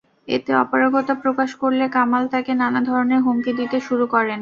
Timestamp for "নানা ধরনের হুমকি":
2.61-3.51